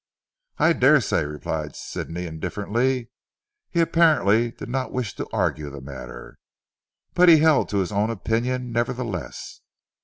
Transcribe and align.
"I 0.57 0.73
daresay," 0.73 1.25
replied 1.25 1.75
Sidney 1.75 2.25
indifferently. 2.25 3.11
He 3.69 3.81
apparently 3.81 4.49
did 4.49 4.67
not 4.67 4.91
wish 4.91 5.13
to 5.17 5.29
argue 5.31 5.69
the 5.69 5.79
matter. 5.79 6.39
But 7.13 7.29
he 7.29 7.37
held 7.37 7.69
to 7.69 7.77
his 7.77 7.91
own 7.91 8.09
opinion 8.09 8.71
nevertheless. 8.71 9.61